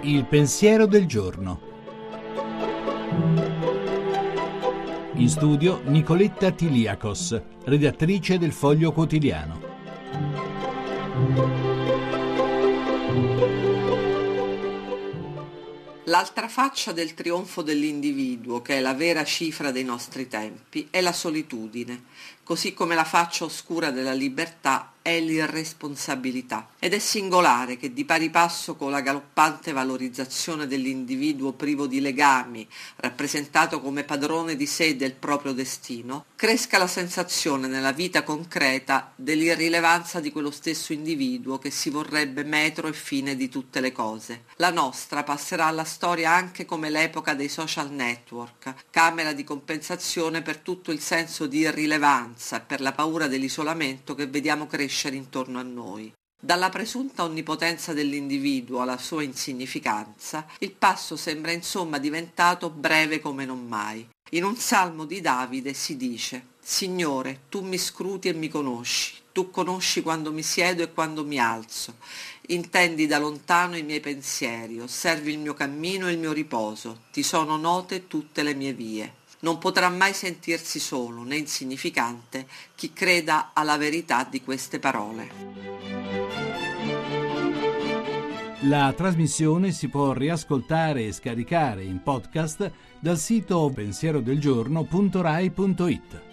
[0.00, 1.60] Il pensiero del giorno.
[5.14, 9.60] In studio Nicoletta Tiliakos, redattrice del Foglio Quotidiano.
[16.04, 21.12] L'altra faccia del trionfo dell'individuo, che è la vera cifra dei nostri tempi, è la
[21.12, 22.04] solitudine,
[22.42, 26.68] così come la faccia oscura della libertà è l'irresponsabilità.
[26.78, 32.68] Ed è singolare che di pari passo con la galoppante valorizzazione dell'individuo privo di legami,
[32.96, 39.10] rappresentato come padrone di sé e del proprio destino, cresca la sensazione nella vita concreta
[39.16, 44.44] dell'irrilevanza di quello stesso individuo che si vorrebbe metro e fine di tutte le cose.
[44.56, 50.58] La nostra passerà alla storia anche come l'epoca dei social network, camera di compensazione per
[50.58, 56.12] tutto il senso di irrilevanza per la paura dell'isolamento che vediamo crescere intorno a noi.
[56.40, 63.66] Dalla presunta onnipotenza dell'individuo alla sua insignificanza, il passo sembra insomma diventato breve come non
[63.66, 64.06] mai.
[64.32, 69.50] In un salmo di Davide si dice Signore, tu mi scruti e mi conosci, tu
[69.50, 71.94] conosci quando mi siedo e quando mi alzo,
[72.48, 77.22] intendi da lontano i miei pensieri, osservi il mio cammino e il mio riposo, ti
[77.22, 79.14] sono note tutte le mie vie.
[79.40, 85.76] Non potrà mai sentirsi solo né insignificante chi creda alla verità di queste parole.
[88.62, 96.27] La trasmissione si può riascoltare e scaricare in podcast dal sito pensierodelgiorno.rai.it.